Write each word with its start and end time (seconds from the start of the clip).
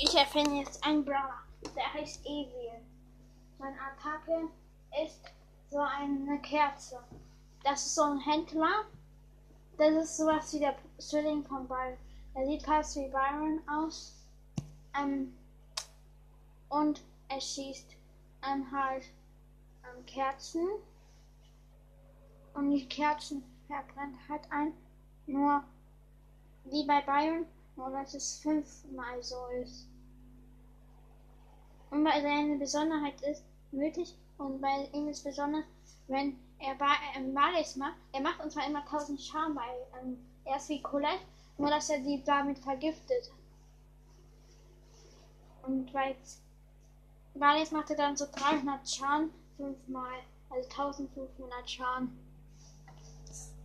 Ich 0.00 0.14
erfinde 0.14 0.60
jetzt 0.60 0.84
einen 0.84 1.04
Brawler. 1.04 1.42
Der 1.74 1.92
heißt 1.92 2.24
Evil. 2.24 2.70
Seine 3.58 3.76
Attacke 3.80 4.48
ist 5.04 5.24
so 5.70 5.78
eine 5.78 6.40
Kerze. 6.40 7.00
Das 7.64 7.84
ist 7.84 7.96
so 7.96 8.02
ein 8.02 8.20
Händler. 8.20 8.84
Das 9.76 9.90
ist 9.90 10.16
sowas 10.16 10.52
wie 10.54 10.60
der 10.60 10.76
Zwilling 10.98 11.44
von 11.44 11.66
Byron. 11.66 11.96
Er 12.34 12.46
sieht 12.46 12.62
fast 12.62 12.94
wie 12.94 13.08
Byron 13.08 13.60
aus. 13.68 14.14
Ähm, 14.96 15.36
und 16.68 17.02
er 17.28 17.40
schießt 17.40 17.96
ähm, 18.48 18.70
halt 18.70 19.02
ähm, 19.82 20.06
Kerzen. 20.06 20.68
Und 22.54 22.70
die 22.70 22.86
Kerzen 22.86 23.42
verbrennt 23.66 24.16
halt 24.28 24.42
ein. 24.52 24.74
Nur 25.26 25.64
wie 26.66 26.86
bei 26.86 27.00
Byron, 27.00 27.46
nur 27.78 27.90
dass 27.90 28.12
es 28.12 28.38
fünfmal 28.40 29.22
so 29.22 29.46
ist. 29.62 29.86
Und 31.90 32.04
bei 32.04 32.20
seiner 32.20 32.58
Besonderheit 32.58 33.20
ist 33.22 33.44
nötig 33.70 34.14
und 34.36 34.60
bei 34.60 34.90
ihm 34.92 35.08
ist 35.08 35.24
besonders, 35.24 35.64
wenn 36.08 36.38
er 36.58 36.76
ähm, 37.16 37.32
Malis 37.32 37.76
macht, 37.76 37.96
er 38.12 38.20
macht 38.20 38.42
uns 38.42 38.54
zwar 38.54 38.66
immer 38.66 38.80
1000 38.80 39.20
Schaden 39.20 39.54
bei, 39.54 40.00
ähm, 40.02 40.18
er 40.44 40.56
ist 40.56 40.68
wie 40.68 40.82
Colette, 40.82 41.22
nur 41.56 41.70
dass 41.70 41.88
er 41.88 42.02
sie 42.02 42.22
damit 42.24 42.58
vergiftet. 42.58 43.32
Und 45.62 45.92
bei 45.92 46.16
Malis 47.34 47.70
macht 47.70 47.90
er 47.90 47.96
dann 47.96 48.16
so 48.16 48.26
300 48.26 48.88
Schaden 48.88 49.30
fünfmal, 49.56 50.18
also 50.50 50.68
1500 50.68 51.70
Schaden. 51.70 52.18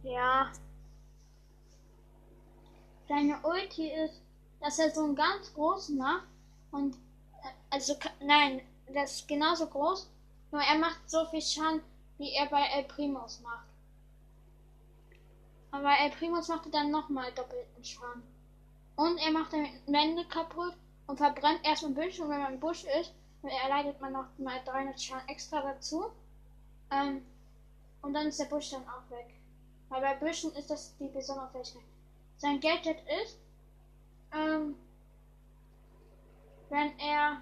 Ja. 0.04 0.52
Seine 3.08 3.40
Ulti 3.44 3.92
ist, 3.92 4.22
dass 4.60 4.80
er 4.80 4.92
so 4.92 5.04
einen 5.04 5.16
ganz 5.16 5.54
großen 5.54 5.98
macht 5.98 6.28
und 6.72 6.98
also 7.70 7.96
nein, 8.22 8.62
das 8.94 9.16
ist 9.16 9.28
genauso 9.28 9.68
groß, 9.68 10.10
nur 10.52 10.62
er 10.62 10.78
macht 10.78 11.10
so 11.10 11.26
viel 11.26 11.42
Schaden, 11.42 11.82
wie 12.18 12.32
er 12.34 12.46
bei 12.48 12.62
El 12.62 12.84
Primus 12.84 13.42
macht. 13.42 13.66
Aber 15.72 15.92
El 16.00 16.12
Primus 16.12 16.48
macht 16.48 16.74
dann 16.74 16.92
nochmal 16.92 17.32
doppelten 17.34 17.84
Schaden. 17.84 18.24
Und 18.96 19.18
er 19.18 19.32
macht 19.32 19.54
dann 19.54 19.68
Wände 19.88 20.24
kaputt 20.26 20.76
und 21.08 21.18
verbrennt 21.18 21.66
erstmal 21.66 21.94
Büsche 21.94 22.24
und 22.24 22.30
wenn 22.30 22.42
man 22.42 22.54
im 22.54 22.60
Busch 22.60 22.84
ist, 23.00 23.12
erleidet 23.42 24.00
man 24.00 24.14
noch 24.14 24.28
mal 24.38 24.62
300 24.64 25.02
Schaden 25.02 25.28
extra 25.28 25.62
dazu. 25.62 26.12
Ähm, 26.92 27.26
und 28.04 28.14
dann 28.14 28.28
ist 28.28 28.40
der 28.40 28.46
Busch 28.46 28.70
dann 28.70 28.88
auch 28.88 29.10
weg. 29.10 29.34
Weil 29.90 30.02
bei 30.02 30.14
Büschen 30.16 30.54
ist 30.54 30.70
das 30.70 30.96
die 30.98 31.08
besondere 31.08 31.50
Fähigkeit. 31.50 31.93
Sein 32.44 32.60
Gadget 32.60 32.98
ist, 33.24 33.40
ähm, 34.34 34.76
wenn 36.68 37.00
er 37.00 37.42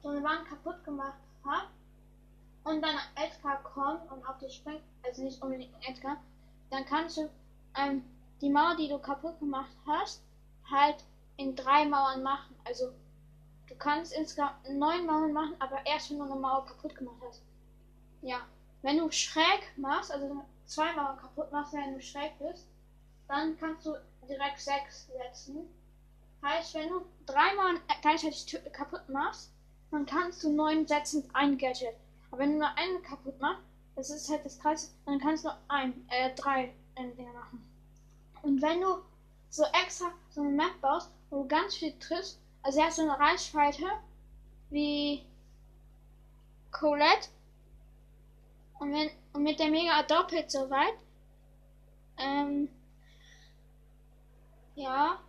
so 0.00 0.10
eine 0.10 0.22
Wand 0.22 0.46
kaputt 0.46 0.84
gemacht 0.84 1.18
hat 1.44 1.66
und 2.62 2.80
dann 2.80 2.94
Edgar 3.16 3.60
kommt 3.64 4.08
und 4.08 4.24
auf 4.24 4.38
dich 4.38 4.54
springt, 4.54 4.84
also 5.02 5.24
nicht 5.24 5.42
unbedingt 5.42 5.74
Edgar, 5.84 6.18
dann 6.70 6.84
kannst 6.84 7.16
du 7.16 7.28
ähm, 7.76 8.04
die 8.40 8.50
Mauer, 8.50 8.76
die 8.76 8.88
du 8.88 9.00
kaputt 9.00 9.36
gemacht 9.40 9.74
hast, 9.84 10.22
halt 10.70 11.04
in 11.36 11.56
drei 11.56 11.86
Mauern 11.86 12.22
machen. 12.22 12.54
Also 12.62 12.92
du 13.66 13.74
kannst 13.74 14.12
insgesamt 14.12 14.62
neun 14.70 15.06
Mauern 15.06 15.32
machen, 15.32 15.56
aber 15.58 15.84
erst 15.86 16.08
wenn 16.12 16.18
du 16.18 16.24
eine 16.26 16.36
Mauer 16.36 16.64
kaputt 16.66 16.94
gemacht 16.94 17.20
hast. 17.26 17.42
Ja. 18.22 18.42
Wenn 18.82 18.98
du 18.98 19.10
schräg 19.10 19.76
machst, 19.76 20.12
also 20.12 20.44
zwei 20.66 20.92
Mauern 20.94 21.16
kaputt 21.16 21.52
machst, 21.52 21.72
wenn 21.72 21.94
du 21.94 22.00
schräg 22.00 22.38
bist, 22.38 22.66
dann 23.28 23.58
kannst 23.58 23.86
du 23.86 23.94
direkt 24.28 24.60
sechs 24.60 25.06
setzen. 25.06 25.68
Heißt, 26.42 26.74
wenn 26.74 26.88
du 26.88 27.04
drei 27.26 27.54
Mauern 27.54 27.80
gleichzeitig 28.02 28.60
kaputt 28.72 29.08
machst, 29.08 29.50
dann 29.90 30.06
kannst 30.06 30.42
du 30.42 30.52
neun 30.52 30.86
setzen 30.86 31.28
ein 31.32 31.56
Gadget. 31.56 31.94
Aber 32.30 32.40
wenn 32.40 32.52
du 32.52 32.58
nur 32.58 32.76
einen 32.76 33.02
kaputt 33.02 33.40
machst, 33.40 33.62
das 33.96 34.10
ist 34.10 34.28
halt 34.28 34.44
das 34.44 34.58
Kreis, 34.58 34.92
dann 35.06 35.20
kannst 35.20 35.44
du 35.44 35.50
ein, 35.68 36.06
äh, 36.10 36.34
drei 36.34 36.74
äh, 36.96 37.08
Dinge 37.16 37.32
machen. 37.32 37.64
Und 38.42 38.60
wenn 38.60 38.80
du 38.80 39.02
so 39.50 39.64
extra 39.84 40.06
so 40.30 40.40
eine 40.42 40.50
Map 40.50 40.80
baust, 40.80 41.10
wo 41.30 41.42
du 41.42 41.48
ganz 41.48 41.76
viel 41.76 41.96
triffst, 41.98 42.40
also 42.62 42.80
er 42.80 42.86
hat 42.86 42.92
so 42.92 43.02
eine 43.02 43.18
Reichweite 43.18 43.84
wie 44.70 45.24
Colette 46.72 47.28
und, 48.78 48.92
wenn, 48.92 49.10
und 49.32 49.42
mit 49.42 49.58
der 49.58 49.70
Mega 49.70 50.02
doppelt 50.02 50.50
so 50.50 50.68
weit. 50.70 50.94
Ähm, 52.18 52.68
ja. 54.74 55.20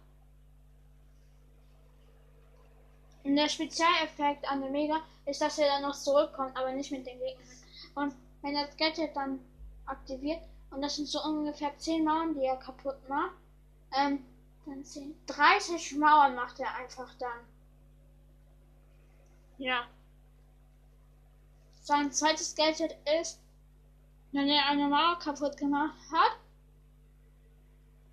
Und 3.24 3.36
der 3.36 3.50
Spezialeffekt 3.50 4.48
an 4.50 4.62
der 4.62 4.70
Mega 4.70 5.02
ist, 5.26 5.42
dass 5.42 5.58
er 5.58 5.68
dann 5.68 5.82
noch 5.82 5.96
zurückkommt, 5.96 6.56
aber 6.56 6.72
nicht 6.72 6.92
mit 6.92 7.06
den 7.06 7.20
Gegnern. 7.20 7.58
Und 7.96 8.16
wenn 8.42 8.54
das 8.54 8.78
Gadget 8.78 9.16
dann 9.16 9.40
aktiviert, 9.86 10.42
und 10.70 10.82
das 10.82 10.96
sind 10.96 11.08
so 11.08 11.24
ungefähr 11.24 11.76
10 11.78 12.04
Mauern, 12.04 12.36
die 12.36 12.46
er 12.46 12.58
kaputt 12.58 12.98
macht, 13.08 13.36
ähm, 13.98 14.24
dann 14.66 14.84
10, 14.84 15.16
30 15.26 15.98
Mauern 15.98 16.36
macht 16.36 16.60
er 16.60 16.76
einfach 16.76 17.14
dann. 17.18 17.40
Ja. 19.58 19.88
Sein 21.86 22.12
zweites 22.12 22.56
Gadget 22.56 22.98
ist, 23.22 23.40
wenn 24.32 24.50
er 24.50 24.66
eine 24.66 24.88
Mauer 24.88 25.20
kaputt 25.20 25.56
gemacht 25.56 25.96
hat 26.12 26.32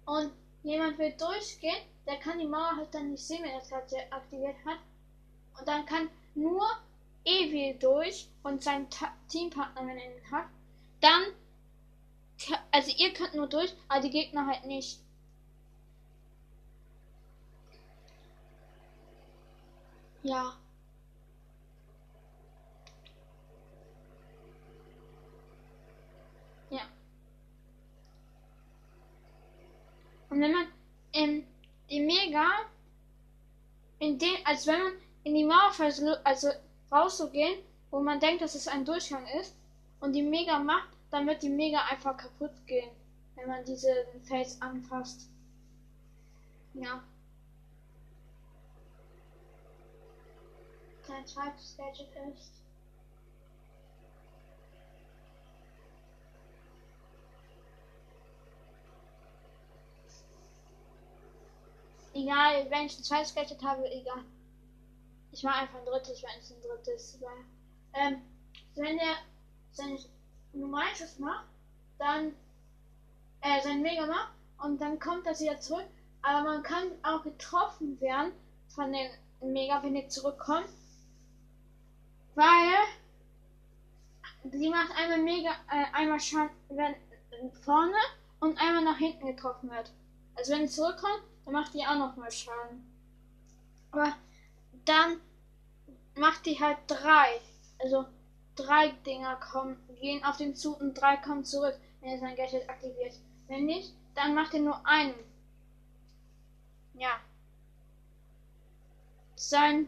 und 0.04 0.30
jemand 0.62 0.98
will 0.98 1.14
durchgehen, 1.16 1.82
der 2.06 2.18
kann 2.18 2.38
die 2.38 2.46
Mauer 2.46 2.76
halt 2.76 2.94
dann 2.94 3.12
nicht 3.12 3.24
sehen, 3.24 3.42
wenn 3.42 3.50
er 3.50 3.60
das 3.60 3.70
Gadget 3.70 4.12
aktiviert 4.12 4.56
hat. 4.66 4.76
Und 5.58 5.66
dann 5.66 5.86
kann 5.86 6.10
nur 6.34 6.62
Evil 7.24 7.78
durch 7.78 8.28
und 8.42 8.62
sein 8.62 8.90
Ta 8.90 9.10
Teampartner, 9.28 9.86
wenn 9.86 9.96
er 9.96 10.16
ihn 10.16 10.30
hat. 10.30 10.48
Dann, 11.00 11.22
also 12.72 12.90
ihr 12.94 13.14
könnt 13.14 13.34
nur 13.34 13.46
durch, 13.46 13.74
aber 13.88 14.02
die 14.02 14.10
Gegner 14.10 14.48
halt 14.48 14.66
nicht. 14.66 15.00
Ja. 20.22 20.58
Und 30.32 30.40
wenn 30.40 30.52
man 30.52 30.66
in 31.12 31.46
die 31.90 32.00
Mega, 32.00 32.48
in 33.98 34.18
den, 34.18 34.46
als 34.46 34.66
wenn 34.66 34.82
man 34.82 34.92
in 35.24 35.34
die 35.34 35.44
Mauer 35.44 35.70
versucht, 35.72 36.20
also 36.24 36.48
rauszugehen, 36.90 37.58
wo 37.90 38.00
man 38.00 38.18
denkt, 38.18 38.40
dass 38.40 38.54
es 38.54 38.66
ein 38.66 38.86
Durchgang 38.86 39.26
ist, 39.38 39.54
und 40.00 40.14
die 40.14 40.22
Mega 40.22 40.58
macht, 40.58 40.88
dann 41.10 41.26
wird 41.26 41.42
die 41.42 41.50
Mega 41.50 41.84
einfach 41.84 42.16
kaputt 42.16 42.66
gehen, 42.66 42.90
wenn 43.34 43.46
man 43.46 43.62
diesen 43.66 43.94
Fels 44.24 44.58
anfasst. 44.62 45.28
Ja. 46.72 47.04
Sein 51.06 51.26
zweites 51.26 51.76
Gadget 51.76 52.08
ist. 52.34 52.61
Egal, 62.14 62.70
wenn 62.70 62.86
ich 62.86 62.98
ein 62.98 63.04
zweites 63.04 63.34
Gadget 63.34 63.62
habe, 63.62 63.90
egal. 63.90 64.24
Ich 65.30 65.42
mache 65.42 65.62
einfach 65.62 65.78
ein 65.78 65.86
drittes, 65.86 66.22
wenn 66.22 66.38
es 66.38 66.50
ein 66.50 66.60
drittes 66.60 67.18
war. 67.20 67.32
Ähm, 67.94 68.22
wenn 68.74 68.98
er 68.98 69.16
sein 69.72 69.98
normales 70.52 71.18
macht, 71.18 71.46
dann 71.98 72.34
äh, 73.40 73.62
sein 73.62 73.80
Mega 73.80 74.06
macht 74.06 74.32
und 74.58 74.80
dann 74.80 74.98
kommt 74.98 75.26
das 75.26 75.40
wieder 75.40 75.58
zurück. 75.58 75.86
Aber 76.20 76.44
man 76.44 76.62
kann 76.62 76.92
auch 77.02 77.22
getroffen 77.22 78.00
werden 78.00 78.32
von 78.68 78.92
den 78.92 79.10
Mega, 79.40 79.82
wenn 79.82 79.96
er 79.96 80.08
zurückkommt. 80.08 80.68
Weil 82.34 82.74
sie 84.50 84.68
macht 84.68 84.90
einmal 84.96 85.22
Mega, 85.22 85.50
äh, 85.70 85.84
einmal 85.92 86.20
Schaden, 86.20 86.50
wenn 86.68 86.94
vorne 87.62 87.96
und 88.40 88.60
einmal 88.60 88.84
nach 88.84 88.98
hinten 88.98 89.26
getroffen 89.26 89.70
wird. 89.70 89.90
Also 90.34 90.52
wenn 90.52 90.68
sie 90.68 90.74
zurückkommt, 90.74 91.22
dann 91.44 91.54
macht 91.54 91.74
die 91.74 91.86
auch 91.86 91.98
noch 91.98 92.16
mal 92.16 92.30
Schaden. 92.30 92.86
Aber 93.90 94.14
dann 94.84 95.20
macht 96.16 96.46
die 96.46 96.58
halt 96.58 96.78
drei. 96.86 97.40
Also 97.78 98.06
drei 98.56 98.88
Dinger 99.06 99.36
kommen, 99.36 99.76
gehen 100.00 100.24
auf 100.24 100.36
den 100.36 100.54
Zug 100.54 100.80
und 100.80 100.94
drei 100.94 101.16
kommen 101.16 101.44
zurück, 101.44 101.78
wenn 102.00 102.10
er 102.10 102.18
sein 102.18 102.36
Gadget 102.36 102.68
aktiviert. 102.68 103.18
Wenn 103.48 103.66
nicht, 103.66 103.94
dann 104.14 104.34
macht 104.34 104.54
er 104.54 104.60
nur 104.60 104.86
einen. 104.86 105.14
Ja. 106.94 107.20
Seine 109.34 109.86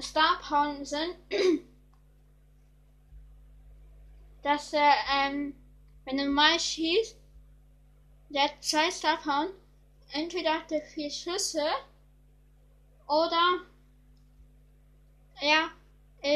Star 0.00 0.38
Power 0.40 0.84
sind, 0.84 1.16
dass 4.42 4.72
er, 4.72 4.92
ähm, 5.12 5.54
wenn 6.04 6.18
er 6.18 6.28
mal 6.28 6.60
schießt, 6.60 7.16
der 8.28 8.44
hat 8.44 8.62
zwei 8.62 8.90
Star 8.90 9.16
Power, 9.16 9.48
entweder 10.12 10.54
hat 10.54 10.72
er 10.72 10.82
vier 10.82 11.10
Schüsse 11.10 11.64
Oder 13.06 13.60
er 15.40 15.70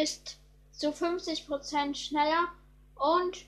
ist 0.03 0.38
zu 0.73 0.91
50% 0.91 1.94
schneller 1.94 2.49
und 2.97 3.47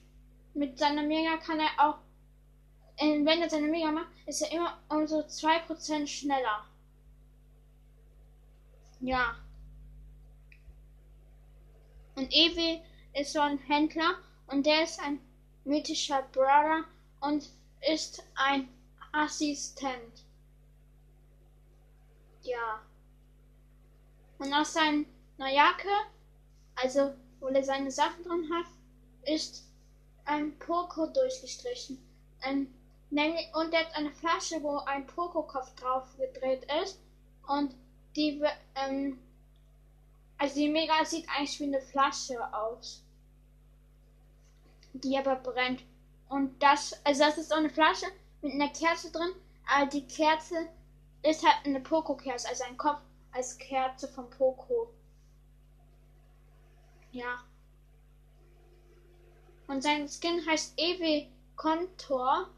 mit 0.55 0.79
seiner 0.79 1.03
Mega 1.03 1.37
kann 1.37 1.61
er 1.61 1.71
auch, 1.79 1.99
wenn 2.99 3.43
er 3.43 3.51
seine 3.51 3.69
Mega 3.69 3.93
macht, 3.93 4.09
ist 4.27 4.43
er 4.43 4.53
immer 4.53 4.79
um 4.89 5.07
so 5.07 5.21
2% 5.21 6.07
schneller. 6.07 6.65
Ja. 9.01 9.37
Und 12.15 12.33
Evi 12.33 12.83
ist 13.15 13.33
so 13.33 13.41
ein 13.41 13.59
Händler 13.59 14.19
und 14.47 14.67
der 14.67 14.83
ist 14.83 15.01
ein 15.01 15.21
mythischer 15.65 16.23
Brother 16.33 16.85
und 17.21 17.49
ist 17.81 18.23
ein 18.35 18.69
Assistent. 19.13 20.25
Ja. 22.43 22.81
Und 24.39 24.53
aus 24.55 24.73
seiner 24.73 25.05
Jacke, 25.53 25.89
also 26.77 27.15
wo 27.41 27.49
er 27.49 27.63
seine 27.63 27.91
Sachen 27.91 28.23
drin 28.25 28.49
hat, 28.53 28.67
ist 29.27 29.65
ein 30.25 30.59
Poko 30.59 31.07
durchgestrichen. 31.07 31.99
Ein, 32.41 32.73
und 33.11 33.73
er 33.75 33.81
hat 33.81 33.95
eine 33.95 34.13
Flasche, 34.13 34.63
wo 34.63 34.79
ein 34.79 35.07
Poko-Kopf 35.07 35.75
drauf 35.75 36.17
gedreht 36.17 36.67
ist. 36.83 37.01
Und 37.49 37.75
die, 38.17 38.43
ähm, 38.77 39.19
also 40.39 40.55
die 40.55 40.69
Mega 40.69 41.05
sieht 41.05 41.29
eigentlich 41.29 41.59
wie 41.61 41.65
eine 41.65 41.81
Flasche 41.81 42.39
aus. 42.55 43.03
Die 44.93 45.19
aber 45.19 45.37
brennt. 45.37 45.83
Und 46.29 46.63
das, 46.63 46.95
also 47.05 47.25
das 47.25 47.39
ist 47.39 47.49
so 47.49 47.57
eine 47.57 47.71
Flasche 47.71 48.07
mit 48.43 48.53
einer 48.53 48.69
Kerze 48.69 49.11
drin, 49.13 49.33
aber 49.67 49.87
die 49.87 50.07
Kerze 50.07 50.69
ist 51.23 51.45
halt 51.45 51.65
eine 51.65 51.81
Poco-Kerze, 51.81 52.49
also 52.49 52.65
ein 52.65 52.77
Kopf 52.77 53.01
als 53.33 53.59
Kerze 53.59 54.09
von 54.09 54.29
Poco. 54.31 54.91
Ja. 57.13 57.45
Und 59.67 59.83
sein 59.83 60.09
Skin 60.09 60.45
heißt 60.47 60.75
Ewe 60.79 61.29
Contour. 61.57 62.49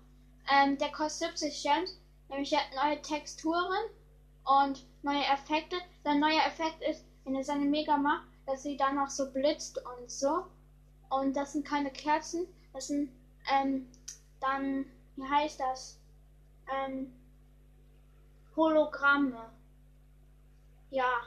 Ähm, 0.50 0.78
der 0.78 0.90
kostet 0.92 1.38
70 1.38 1.62
Gems. 1.62 2.00
Nämlich 2.28 2.52
er 2.52 2.60
hat 2.60 2.74
neue 2.74 3.02
Texturen 3.02 3.90
und 4.44 4.86
neue 5.02 5.24
Effekte. 5.24 5.76
Sein 6.04 6.20
neuer 6.20 6.44
Effekt 6.46 6.82
ist, 6.82 7.04
wenn 7.24 7.34
er 7.34 7.44
seine 7.44 7.66
Mega 7.66 7.96
macht, 7.96 8.26
dass 8.46 8.62
sie 8.62 8.76
dann 8.76 8.96
noch 8.96 9.10
so 9.10 9.30
blitzt 9.30 9.78
und 9.78 10.10
so. 10.10 10.46
Und 11.10 11.36
das 11.36 11.52
sind 11.52 11.66
keine 11.66 11.90
Kerzen, 11.90 12.46
das 12.72 12.88
sind 12.88 13.12
ähm, 13.52 13.86
dann, 14.40 14.86
wie 15.16 15.28
heißt 15.28 15.60
das? 15.60 16.00
Ähm, 16.70 17.12
Hologramme. 18.56 19.50
Ja. 20.90 21.22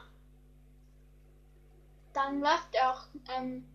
Dann 2.12 2.40
läuft 2.40 2.74
er 2.74 2.92
auch 2.92 3.06
ähm, 3.36 3.66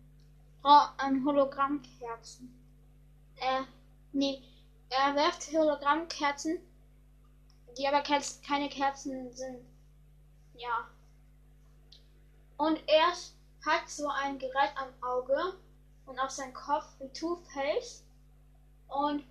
ähm, 1.04 1.24
Hologrammkerzen. 1.24 2.52
Äh, 3.36 3.62
nee, 4.12 4.42
er 4.88 5.14
wirft 5.14 5.52
Hologrammkerzen, 5.52 6.58
die 7.76 7.86
aber 7.86 8.02
keine 8.02 8.68
Kerzen 8.68 9.32
sind. 9.34 9.64
Ja. 10.54 10.88
Und 12.56 12.80
er 12.86 13.12
hat 13.66 13.88
so 13.88 14.08
ein 14.08 14.38
Gerät 14.38 14.72
am 14.76 14.88
Auge 15.02 15.56
und 16.06 16.18
auf 16.18 16.30
seinem 16.30 16.52
Kopf 16.52 16.86
wie 16.98 17.08
Two-Face. 17.12 18.04
Und 18.88 19.24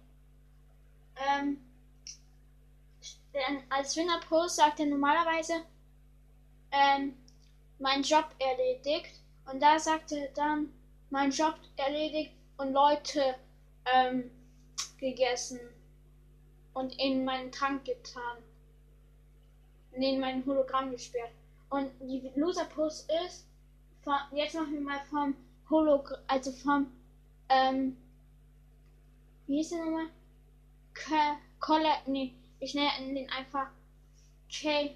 ähm, 1.16 1.63
als 3.69 3.95
Winner-Post 3.95 4.57
sagt 4.57 4.80
er 4.80 4.86
normalerweise 4.88 5.63
ähm, 6.71 7.15
mein 7.80 8.03
Job 8.03 8.25
erledigt. 8.39 9.21
Und 9.51 9.62
da 9.62 9.80
sagt 9.80 10.12
er 10.12 10.27
dann 10.30 10.71
mein 11.09 11.31
Job 11.31 11.56
erledigt 11.77 12.31
und 12.57 12.74
Leute 12.74 13.36
ähm, 13.86 14.31
gegessen 14.98 15.59
und 16.74 16.98
in 17.00 17.25
meinen 17.25 17.51
Trank 17.51 17.86
getan. 17.86 18.38
in 19.92 20.19
meinen 20.19 20.45
Hologramm 20.45 20.92
gesperrt. 20.92 21.31
Und 21.69 21.92
die 22.01 22.31
Loser-Post 22.36 23.09
ist, 23.25 23.45
von, 24.03 24.15
jetzt 24.33 24.56
machen 24.56 24.74
wir 24.74 24.81
mal 24.81 25.01
vom 25.09 25.36
Hologramm, 25.69 26.19
also 26.27 26.51
vom, 26.51 26.92
ähm, 27.50 27.98
wie 29.48 29.57
hieß 29.57 29.69
der 29.69 29.86
nochmal? 29.86 30.07
Colette, 31.59 32.12
nee, 32.12 32.33
ich 32.62 32.75
nenne 32.75 33.13
den 33.13 33.30
einfach 33.31 33.68
K. 34.50 34.96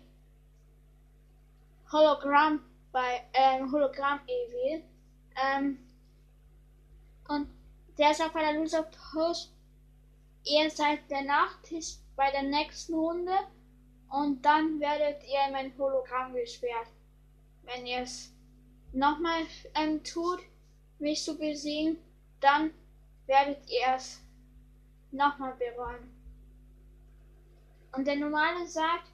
Hologramm 1.91 2.63
bei, 2.91 3.23
ähm, 3.33 3.71
Hologramm 3.71 4.19
Evil. 4.27 4.83
Ähm, 5.35 5.79
und 7.27 7.49
der 7.97 8.11
ist 8.11 8.21
auch 8.21 8.31
bei 8.31 8.41
der 8.41 8.53
Loser 8.53 8.83
Post. 8.83 9.51
Ihr 10.43 10.69
seid 10.69 11.09
der 11.09 11.23
Nachtisch 11.23 11.95
bei 12.15 12.29
der 12.31 12.43
nächsten 12.43 12.93
Runde 12.93 13.33
und 14.09 14.45
dann 14.45 14.79
werdet 14.79 15.23
ihr 15.23 15.47
in 15.47 15.53
mein 15.53 15.77
Hologramm 15.77 16.33
gesperrt. 16.33 16.87
Wenn 17.63 17.87
ihr 17.87 18.01
es 18.01 18.31
nochmal 18.93 19.41
ähm, 19.73 20.03
tut, 20.03 20.39
mich 20.99 21.23
zu 21.23 21.35
besiegen, 21.35 21.97
dann 22.41 22.71
werdet 23.25 23.67
ihr 23.69 23.95
es 23.95 24.21
nochmal 25.11 25.55
bereuen. 25.55 26.14
Und 27.95 28.05
der 28.05 28.17
Normale 28.17 28.67
sagt, 28.67 29.07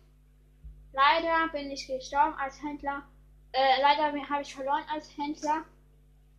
leider 0.93 1.47
bin 1.49 1.69
ich 1.69 1.85
gestorben 1.85 2.33
als 2.35 2.61
Händler, 2.61 3.03
äh, 3.51 3.81
leider 3.81 4.05
habe 4.29 4.41
ich 4.41 4.55
verloren 4.55 4.83
als 4.91 5.15
Händler, 5.17 5.65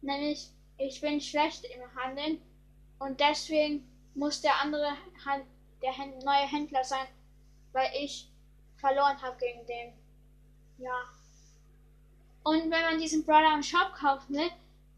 nämlich 0.01 0.51
ich 0.79 1.01
bin 1.01 1.21
schlecht 1.21 1.65
im 1.65 1.95
Handeln 1.95 2.41
und 2.99 3.21
deswegen 3.21 3.89
muss 4.15 4.41
der 4.41 4.61
andere 4.61 4.91
Hand, 5.25 5.45
der 5.83 5.93
neue 6.25 6.49
Händler 6.49 6.83
sein, 6.85 7.07
weil 7.73 7.91
ich 7.95 8.29
verloren 8.77 9.21
habe 9.23 9.37
gegen 9.39 9.65
den. 9.67 9.93
Ja. 10.79 11.05
Und 12.43 12.71
wenn 12.71 12.83
man 12.83 12.99
diesen 12.99 13.25
Brawler 13.25 13.55
im 13.55 13.63
Shop 13.63 13.93
kaufen 13.95 14.35
will, 14.35 14.51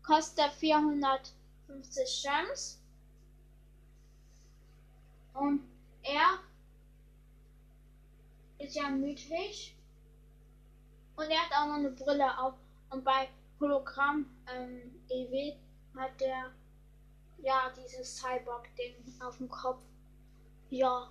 kostet 0.02 0.38
er 0.38 0.50
450 0.50 2.22
Gems. 2.22 2.80
Und 5.34 5.60
er 6.02 6.38
ist 8.64 8.76
ja 8.76 8.88
mythisch. 8.88 9.74
Und 11.16 11.30
er 11.30 11.38
hat 11.38 11.52
auch 11.52 11.66
noch 11.66 11.74
eine 11.74 11.90
Brille 11.90 12.38
auf. 12.38 12.54
Und 12.90 13.04
bei 13.04 13.28
Hologramm 13.60 14.26
ähm, 14.52 15.00
EW 15.08 15.56
hat 15.96 16.20
er 16.20 16.52
ja 17.38 17.72
dieses 17.76 18.18
Cyborg-Ding 18.18 18.94
auf 19.20 19.36
dem 19.38 19.48
Kopf. 19.48 19.82
Ja. 20.70 21.10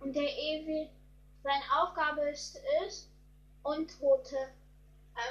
Und 0.00 0.14
der 0.14 0.28
EW, 0.28 0.88
seine 1.42 1.64
Aufgabe 1.80 2.28
ist 2.30 2.60
es, 2.82 3.10
Untote 3.62 4.36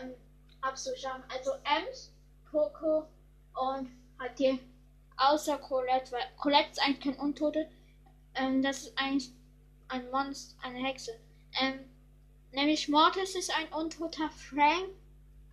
ähm, 0.02 0.14
abzuschaffen. 0.62 1.24
Also 1.30 1.52
Ems, 1.64 2.14
Poco 2.50 3.08
und 3.54 3.90
hat 4.20 4.40
die 4.40 4.60
außer 5.18 5.58
Colette, 5.58 6.12
weil 6.12 6.24
Colette 6.38 6.72
ist 6.72 6.82
eigentlich 6.82 7.02
kein 7.02 7.20
Untote. 7.20 7.70
Ähm, 8.36 8.62
das 8.64 8.84
ist 8.84 8.98
eigentlich 8.98 9.32
ein 9.94 10.10
Monster, 10.10 10.56
eine 10.64 10.80
Hexe. 10.80 11.12
Ähm, 11.62 11.80
nämlich 12.52 12.90
Mortis 12.90 13.36
ist 13.36 13.56
ein 13.56 13.72
untoter 13.72 14.30
Frank 14.32 14.90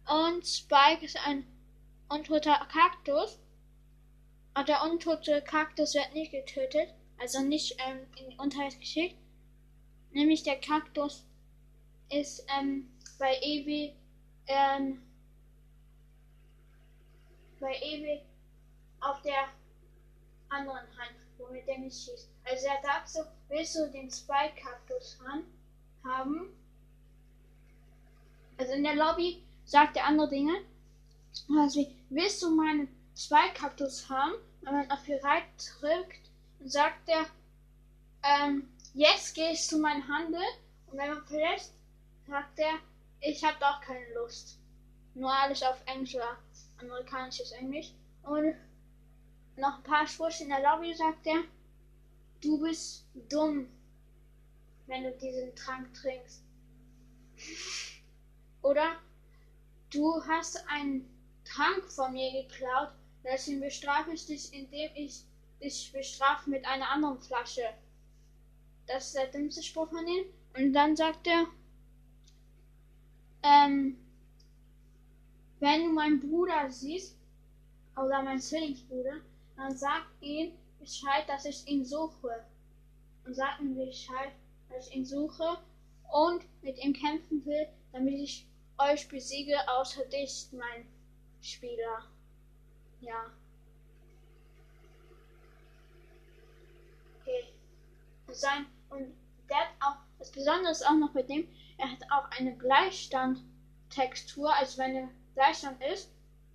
und 0.09 0.47
Spike 0.47 1.05
ist 1.05 1.19
ein 1.27 1.47
untoter 2.09 2.67
Kaktus. 2.73 3.39
Und 4.55 4.69
der 4.69 4.83
untote 4.83 5.43
Kaktus 5.43 5.95
wird 5.95 6.13
nicht 6.15 6.33
getötet, 6.33 6.89
also 7.19 7.41
nicht 7.41 7.77
ähm, 7.87 8.01
in 8.19 8.31
die 8.31 8.37
Unterwelt 8.39 8.81
geschickt. 8.81 9.17
Nämlich 10.13 10.43
der 10.43 10.59
Kaktus 10.61 11.25
ist 12.11 12.45
ähm, 12.59 12.91
bei 13.19 13.39
Ewi 13.43 13.95
ähm, 14.49 15.03
bei 17.61 17.75
Ewi 17.75 18.23
auf 19.01 19.21
der 19.23 19.51
anderen 20.49 20.87
Hand, 20.99 21.15
womit 21.41 21.67
der 21.67 21.79
nicht 21.79 21.97
schießt. 21.97 22.29
Also 22.45 22.67
er 22.67 22.83
sagt 22.83 23.09
so, 23.09 23.21
willst 23.49 23.77
du 23.77 23.91
den 23.91 24.11
Spike-Kaktus 24.11 25.19
haben? 25.25 25.45
Also 28.57 28.73
in 28.73 28.85
der 28.85 28.95
Lobby 28.95 29.43
sagt 29.65 29.97
er 29.97 30.07
andere 30.07 30.29
Dinge. 30.29 30.65
Also, 31.59 31.87
willst 32.09 32.43
du 32.43 32.55
meinen 32.55 32.89
Spike-Kaktus 33.17 34.09
haben? 34.09 34.35
Wenn 34.63 34.75
man 34.75 34.91
auf 34.91 35.03
Bereit 35.05 35.45
drückt, 35.79 36.29
sagt 36.65 37.09
er, 37.09 37.27
ähm, 38.23 38.69
jetzt 38.95 39.35
gehst 39.35 39.71
du 39.73 39.79
meinen 39.79 40.07
Handel. 40.07 40.43
Und 40.89 40.99
wenn 40.99 41.11
man 41.11 41.25
verlässt, 41.25 41.73
sagt 42.27 42.59
er, 42.59 42.75
ich 43.21 43.43
habe 43.45 43.57
doch 43.61 43.81
keine 43.81 44.13
Lust. 44.15 44.59
Nur 45.15 45.33
alles 45.33 45.63
auf 45.63 45.81
Englisch 45.87 46.15
oder 46.15 46.37
amerikanisches 46.79 47.53
Englisch. 47.53 47.93
Und 48.23 48.55
noch 49.61 49.79
ein 49.79 49.83
paar 49.83 50.07
Sprüche 50.07 50.45
in 50.45 50.51
der 50.51 50.63
Lobby 50.63 50.95
sagt 50.95 51.27
er, 51.27 51.45
du 52.41 52.61
bist 52.61 53.07
dumm, 53.29 53.69
wenn 54.87 55.05
du 55.05 55.13
diesen 55.13 55.55
Trank 55.55 55.93
trinkst. 55.95 56.43
Oder 58.63 58.97
du 59.91 60.23
hast 60.27 60.67
einen 60.69 61.09
Trank 61.45 61.91
von 61.91 62.13
mir 62.13 62.43
geklaut, 62.43 62.93
deswegen 63.25 63.61
bestrafe 63.61 64.13
ich 64.13 64.27
dich, 64.27 64.53
indem 64.53 64.91
ich 64.95 65.25
dich 65.63 65.93
bestrafe 65.93 66.51
mit 66.51 66.65
einer 66.65 66.89
anderen 66.91 67.21
Flasche. 67.21 67.69
Das 68.87 69.07
ist 69.07 69.17
der 69.17 69.29
dümmste 69.29 69.63
Spruch 69.63 69.89
von 69.89 70.07
ihm. 70.07 70.25
Und 70.57 70.73
dann 70.73 70.97
sagt 70.97 71.27
er, 71.27 71.47
ähm, 73.43 73.99
wenn 75.61 75.85
du 75.85 75.93
meinen 75.93 76.21
Bruder 76.21 76.71
siehst, 76.71 77.17
oder 77.97 78.23
meinen 78.23 78.41
Zwillingsbruder, 78.41 79.21
dann 79.61 79.77
sag 79.77 80.07
ihm 80.21 80.53
Bescheid, 80.79 81.29
dass 81.29 81.45
ich 81.45 81.67
ihn 81.69 81.85
suche. 81.85 82.45
Und 83.25 83.35
sag 83.35 83.61
ihm 83.61 83.77
Bescheid, 83.77 84.33
dass 84.71 84.89
ich 84.89 84.97
ihn 84.97 85.05
suche 85.05 85.59
und 86.11 86.43
mit 86.63 86.79
ihm 86.79 86.95
kämpfen 86.95 87.45
will, 87.45 87.69
damit 87.93 88.15
ich 88.15 88.47
euch 88.79 89.07
besiege, 89.09 89.57
außer 89.69 90.07
dich, 90.07 90.49
mein 90.53 90.87
Spieler. 91.43 92.07
Ja. 93.01 93.27
Okay. 97.21 97.53
Und 98.27 98.37
sein, 98.37 98.67
und 98.89 99.15
der 99.49 99.59
hat 99.59 99.69
auch, 99.81 99.97
das 100.19 100.31
Besondere 100.33 100.73
ist 100.73 100.87
auch 100.87 100.97
noch 100.97 101.13
mit 101.13 101.29
dem, 101.29 101.47
er 101.77 101.91
hat 101.91 102.03
auch 102.11 102.31
eine 102.39 102.57
Gleichstand-Textur, 102.57 104.55
also 104.55 104.79
wenn 104.79 104.97
er 104.97 105.11
Gleichstand 105.35 105.83
ist, 105.85 106.11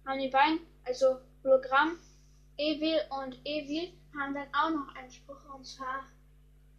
haben 0.06 0.20
die 0.20 0.30
beiden, 0.30 0.60
also 0.84 1.20
Hologramm, 1.44 2.00
Evil 2.58 3.00
und 3.10 3.40
Evil, 3.46 3.94
haben 4.18 4.34
dann 4.34 4.48
auch 4.54 4.70
noch 4.70 4.96
einen 4.96 5.12
Spruch 5.12 5.44
und 5.54 5.66
zwar 5.66 6.06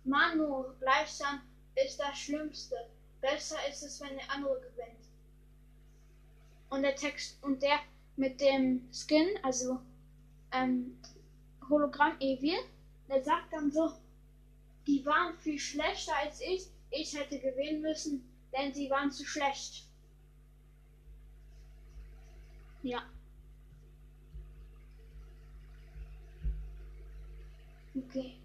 Manu, 0.05 0.65
Gleichstand 0.79 1.43
ist 1.75 1.99
das 1.99 2.17
Schlimmste. 2.17 2.77
Besser 3.21 3.57
ist 3.69 3.83
es, 3.83 4.01
wenn 4.01 4.17
der 4.17 4.31
andere 4.31 4.61
gewinnt. 4.61 5.09
Und 6.71 6.83
der 6.83 6.97
Text 6.97 7.43
und 7.43 7.63
der 7.63 7.79
mit 8.17 8.41
dem 8.41 8.89
Skin, 8.93 9.29
also 9.43 9.81
ähm, 10.53 10.99
Hologramm 11.69 12.19
Evil, 12.21 12.59
der 13.09 13.23
sagt 13.23 13.53
dann 13.53 13.71
so, 13.71 13.93
die 14.87 15.05
waren 15.05 15.37
viel 15.39 15.59
schlechter 15.59 16.17
als 16.17 16.41
ich. 16.41 16.69
Ich 16.91 17.19
hätte 17.19 17.39
gewinnen 17.39 17.83
müssen, 17.83 18.33
denn 18.53 18.73
sie 18.73 18.89
waren 18.89 19.11
zu 19.11 19.25
schlecht. 19.25 19.89
Ja. 22.83 23.03
Okay. 27.97 28.37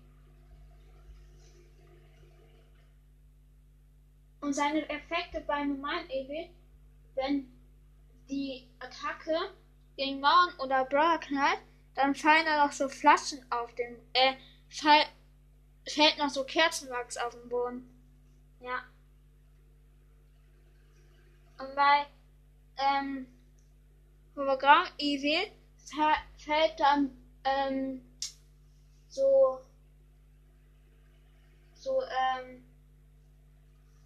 Und 4.39 4.53
seine 4.53 4.87
Effekte 4.89 5.41
bei 5.41 5.63
normalen 5.65 6.09
Evil, 6.09 6.49
wenn 7.15 7.51
die 8.29 8.67
Attacke 8.79 9.53
gegen 9.97 10.21
Mauern 10.21 10.53
oder 10.59 10.85
Brawler 10.85 11.19
knallt, 11.19 11.59
dann 11.95 12.15
fallen 12.15 12.45
da 12.45 12.65
noch 12.65 12.71
so 12.71 12.87
Flaschen 12.87 13.45
auf 13.51 13.75
den, 13.75 13.97
äh, 14.13 14.35
fall, 14.69 15.05
fällt 15.87 16.17
noch 16.17 16.29
so 16.29 16.43
Kerzenwachs 16.45 17.17
auf 17.17 17.33
den 17.33 17.49
Boden. 17.49 17.87
Ja. 18.61 18.83
Und 21.59 21.75
bei, 21.75 22.05
ähm, 22.77 23.27
Hologramm 24.35 24.87
Evil 24.97 25.51
fällt 26.37 26.79
dann, 26.79 27.11
ähm, 27.43 28.01
so, 29.11 29.59
so, 31.73 32.01
ähm, 32.01 32.63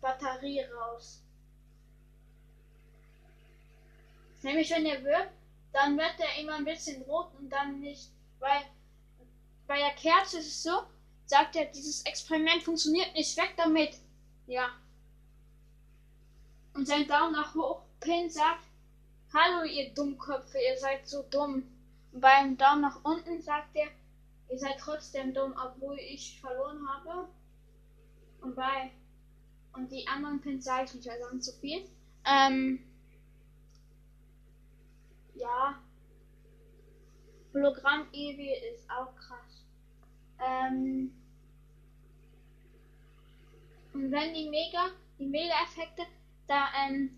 Batterie 0.01 0.61
raus. 0.61 1.21
Nämlich 4.41 4.69
wenn 4.71 4.85
er 4.85 5.03
wirkt, 5.03 5.33
dann 5.73 5.97
wird 5.97 6.19
er 6.19 6.41
immer 6.41 6.55
ein 6.55 6.65
bisschen 6.65 7.01
rot 7.03 7.33
und 7.39 7.49
dann 7.49 7.79
nicht, 7.79 8.09
weil 8.39 8.61
bei 9.67 9.77
der 9.77 9.91
Kerze 9.91 10.39
ist 10.39 10.47
es 10.47 10.63
so, 10.63 10.83
sagt 11.25 11.55
er, 11.55 11.65
dieses 11.65 12.03
Experiment 12.03 12.63
funktioniert 12.63 13.13
nicht, 13.13 13.35
weg 13.37 13.53
damit. 13.57 13.99
Ja. 14.47 14.69
Und 16.73 16.87
sein 16.87 17.07
Daumen 17.07 17.33
nach 17.33 17.55
hoch 17.55 17.81
Pin 17.99 18.29
sagt, 18.29 18.63
hallo 19.33 19.63
ihr 19.65 19.93
Dummköpfe, 19.93 20.59
ihr 20.59 20.77
seid 20.77 21.07
so 21.07 21.23
dumm. 21.23 21.63
Und 22.11 22.21
beim 22.21 22.57
Daumen 22.57 22.81
nach 22.81 23.03
unten 23.03 23.41
sagt 23.41 23.75
er, 23.75 23.87
ihr 24.49 24.59
seid 24.59 24.77
trotzdem 24.79 25.33
dumm, 25.33 25.53
obwohl 25.61 25.97
ich 25.99 26.39
verloren 26.39 26.87
habe. 26.87 27.27
Und 28.41 28.55
bei 28.55 28.91
und 29.73 29.91
die 29.91 30.07
anderen 30.07 30.39
Pins 30.39 30.65
sage 30.65 30.85
ich 30.85 30.93
nicht, 30.93 31.07
weil 31.07 31.39
zu 31.41 31.51
viel. 31.59 31.85
Ähm, 32.25 32.79
ja. 35.35 35.79
Hologramm 37.53 38.07
Ewi 38.11 38.53
ist 38.73 38.89
auch 38.89 39.13
krass. 39.15 39.63
Ähm, 40.39 41.13
und 43.93 44.11
wenn 44.11 44.33
die 44.33 44.49
Mega, 44.49 44.89
die 45.19 45.25
Mega-Effekte, 45.25 46.03
da 46.47 46.67
ähm, 46.85 47.17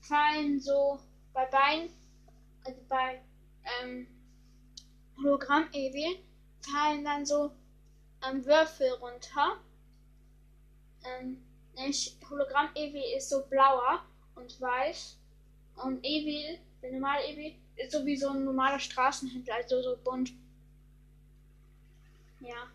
fallen 0.00 0.60
so 0.60 1.00
bei 1.32 1.46
beiden, 1.46 1.90
also 2.64 2.80
bei 2.88 3.20
ähm, 3.82 4.06
Hologramm 5.18 5.68
Ewi, 5.72 6.24
fallen 6.60 7.04
dann 7.04 7.26
so 7.26 7.52
ähm, 8.24 8.44
Würfel 8.44 8.92
runter 8.94 9.60
ähm, 11.04 11.42
nämlich 11.74 12.16
Hologramm 12.28 12.70
Evi 12.74 13.14
ist 13.16 13.28
so 13.30 13.44
blauer 13.46 14.04
und 14.34 14.60
weiß. 14.60 15.18
Und 15.76 16.04
Evi, 16.04 16.58
der 16.82 16.92
normale 16.92 17.24
Evi, 17.26 17.58
ist 17.76 17.92
so 17.92 18.04
wie 18.04 18.16
so 18.16 18.28
ein 18.28 18.44
normaler 18.44 18.78
Straßenhändler, 18.78 19.54
also 19.54 19.82
so 19.82 19.96
bunt. 19.96 20.32
Ja. 22.40 22.68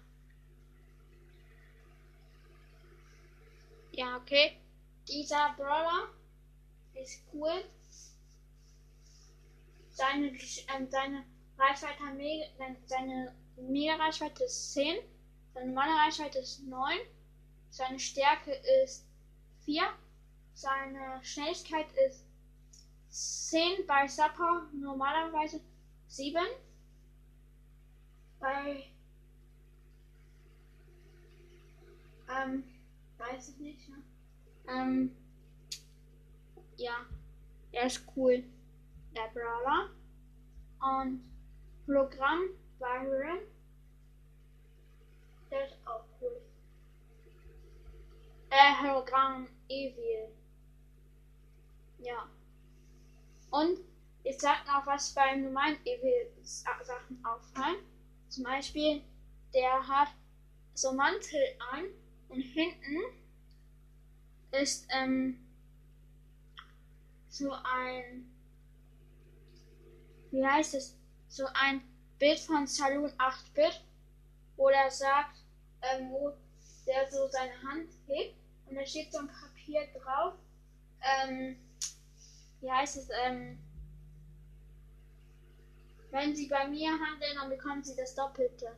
Ja, 3.92 4.18
okay. 4.18 4.58
Dieser 5.08 5.54
Brawler 5.56 6.10
ist 6.94 7.24
cool. 7.34 7.64
Seine, 9.90 10.28
ähm, 10.28 10.90
seine 10.90 11.26
Reichweite, 11.58 12.04
seine 12.86 13.36
Mega-Reichweite 13.56 14.44
ist 14.44 14.74
10. 14.74 14.98
Seine 15.54 15.68
normale 15.68 15.92
Reichweite 16.06 16.40
ist 16.40 16.64
9. 16.64 16.98
Seine 17.70 18.00
Stärke 18.00 18.52
ist 18.84 19.06
4. 19.66 19.82
Seine 20.54 21.20
Schnelligkeit 21.24 21.88
ist 22.08 22.24
10 23.50 23.86
bei 23.88 24.08
Sapper 24.08 24.68
normalerweise 24.74 25.62
7. 26.08 26.40
Bei 28.40 28.84
ähm, 32.30 32.64
weiß 33.18 33.50
ich 33.50 33.58
nicht. 33.58 33.90
Ne? 33.90 34.04
Ähm, 34.68 35.16
ja, 36.78 37.06
er 37.72 37.88
ist 37.88 38.04
cool. 38.16 38.44
Der 39.16 39.30
Brawler. 39.34 39.90
Und 40.80 41.24
Hologramm 41.88 42.50
Byron. 42.80 43.40
Der 45.50 45.66
ist 45.66 45.78
auch 45.86 46.04
cool. 46.20 46.42
Äh, 48.50 48.82
Hologramm 48.82 49.48
Evil. 49.70 50.34
Ja. 52.00 52.30
Und 53.52 53.80
ich 54.24 54.38
sag 54.38 54.68
noch, 54.68 54.86
was 54.86 55.14
beim 55.14 55.44
normalen 55.44 55.78
Evil 55.86 56.30
Sachen 56.44 57.24
auffallen. 57.24 57.78
Zum 58.28 58.44
Beispiel, 58.44 59.02
der 59.54 59.88
hat 59.88 60.10
so 60.74 60.92
Mantel 60.92 61.40
an 61.72 61.86
und 62.28 62.42
hinten 62.42 63.02
ist 64.52 64.86
ähm, 64.90 65.40
so 67.30 67.52
ein, 67.52 68.30
wie 70.32 70.46
heißt 70.46 70.76
es, 70.76 70.97
so 71.38 71.46
ein 71.54 71.82
Bild 72.20 72.40
von 72.40 72.66
Saloon 72.68 73.12
8-Bit, 73.12 73.82
wo 74.56 74.70
er 74.70 74.90
sagt, 74.90 75.38
ähm, 75.82 76.10
wo 76.10 76.34
der 76.86 77.10
so 77.12 77.28
seine 77.30 77.54
Hand 77.64 77.90
hebt 78.08 78.36
und 78.66 78.76
da 78.76 78.86
steht 78.86 79.12
so 79.12 79.20
ein 79.20 79.28
Papier 79.28 79.88
drauf. 79.94 80.34
Ähm, 81.02 81.58
wie 82.60 82.72
heißt 82.72 82.98
es? 82.98 83.10
Ähm, 83.24 83.60
wenn 86.10 86.36
Sie 86.36 86.48
bei 86.48 86.68
mir 86.68 86.92
handeln, 86.92 87.36
dann 87.36 87.50
bekommen 87.50 87.84
Sie 87.84 87.96
das 87.96 88.16
Doppelte. 88.16 88.76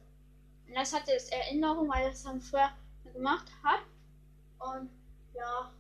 Und 0.68 0.76
das 0.76 0.94
hatte 0.94 1.14
es 1.14 1.30
Erinnerung, 1.30 1.88
weil 1.88 2.04
er 2.04 2.10
das 2.10 2.24
dann 2.24 2.42
früher 2.42 2.72
gemacht 3.14 3.48
hat. 3.64 3.82
Und 4.60 4.90
ja. 5.34 5.72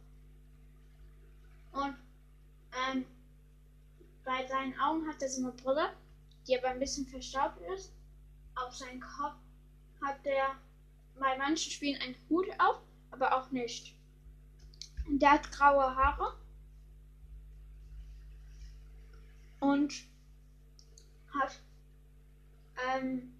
Und 1.73 1.95
ähm, 2.89 3.05
bei 4.23 4.47
seinen 4.47 4.79
Augen 4.79 5.07
hat 5.07 5.21
er 5.21 5.29
so 5.29 5.41
eine 5.41 5.51
Brille, 5.51 5.91
die 6.49 6.57
aber 6.57 6.69
ein 6.69 6.79
bisschen 6.79 7.05
verstaubt 7.05 7.61
ist. 7.75 7.93
Auf 8.55 8.75
seinem 8.75 8.99
Kopf 8.99 9.37
hat 10.01 10.25
er 10.25 10.55
bei 11.19 11.37
manchen 11.37 11.71
Spielen 11.71 12.01
einen 12.01 12.15
Hut 12.27 12.47
auf, 12.57 12.81
aber 13.11 13.37
auch 13.37 13.51
nicht. 13.51 13.95
Und 15.05 15.21
der 15.21 15.33
hat 15.33 15.51
graue 15.51 15.95
Haare. 15.95 16.37
Und 19.59 19.93
hat 21.33 21.59
ähm, 22.87 23.33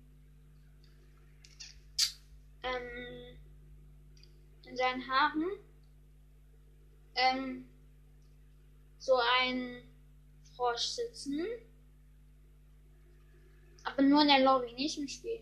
ähm, 2.62 3.38
in 4.68 4.78
seinen 4.78 5.08
Haaren 5.10 5.46
ähm, 7.16 7.70
so 9.00 9.18
ein 9.40 9.82
Frosch 10.56 10.88
sitzen. 10.88 11.48
Aber 13.84 14.02
nur 14.02 14.22
in 14.22 14.28
der 14.28 14.40
Lobby, 14.40 14.74
nicht 14.74 14.98
im 14.98 15.08
Spiel. 15.08 15.42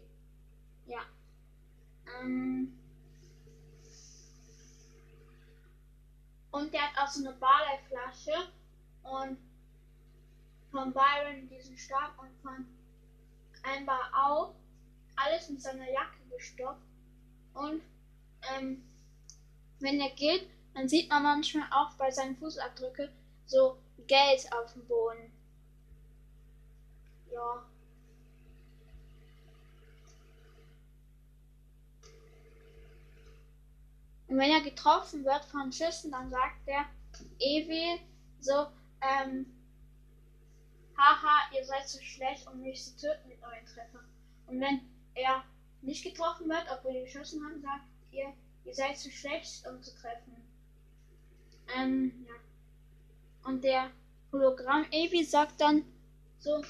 Ja. 0.86 1.02
Ähm, 2.22 2.78
und 6.52 6.74
der 6.74 6.82
hat 6.82 6.98
auch 6.98 7.12
so 7.12 7.28
eine 7.28 7.38
Barley-Flasche 7.38 8.52
und 9.04 9.38
von 10.72 10.94
Byron 10.94 11.50
diesen 11.50 11.78
Stab 11.78 12.18
und 12.20 12.30
von 12.42 12.66
Amber 13.64 14.00
auch 14.14 14.56
alles 15.16 15.50
mit 15.50 15.62
seiner 15.62 15.90
Jacke 15.90 16.20
gestopft. 16.30 16.82
Und 17.54 17.82
ähm, 18.56 18.84
wenn 19.80 20.00
er 20.00 20.12
geht, 20.12 20.50
dann 20.74 20.88
sieht 20.88 21.10
man 21.10 21.24
manchmal 21.24 21.68
auch 21.72 21.94
bei 21.98 22.12
seinen 22.12 22.38
Fußabdrücken 22.38 23.10
so 23.46 23.78
Geld 24.06 24.48
auf 24.54 24.74
dem 24.74 24.86
Boden. 24.88 25.32
Ja. 27.32 27.66
Und 34.38 34.44
wenn 34.44 34.52
er 34.52 34.62
getroffen 34.62 35.26
wird 35.26 35.46
von 35.46 35.72
Schüssen, 35.72 36.12
dann 36.12 36.30
sagt 36.30 36.68
er 36.68 36.86
Ewi 37.40 38.00
so, 38.40 38.68
ähm, 39.02 39.48
haha, 40.96 41.52
ihr 41.56 41.66
seid 41.66 41.90
so 41.90 42.00
schlecht, 42.04 42.46
um 42.46 42.62
mich 42.62 42.84
zu 42.84 42.96
töten 42.98 43.30
mit 43.30 43.42
euren 43.42 43.66
Treffern. 43.66 44.08
Und 44.46 44.62
wenn 44.62 44.82
er 45.16 45.44
nicht 45.82 46.04
getroffen 46.04 46.48
wird, 46.50 46.66
obwohl 46.72 46.94
die 46.94 47.00
geschossen 47.00 47.44
haben, 47.44 47.60
sagt 47.64 47.86
ihr, 48.12 48.32
ihr 48.64 48.76
seid 48.76 49.00
zu 49.00 49.10
schlecht, 49.10 49.66
um 49.66 49.82
zu 49.82 49.90
treffen. 49.96 50.36
Ähm, 51.76 52.28
ja. 52.28 53.50
Und 53.50 53.64
der 53.64 53.90
Hologramm 54.32 54.86
Evi 54.92 55.24
sagt 55.24 55.60
dann 55.60 55.84
so, 56.38 56.64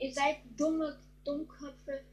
ihr 0.00 0.12
seid 0.12 0.36
dumme 0.58 1.00
Dummköpfe 1.24 2.04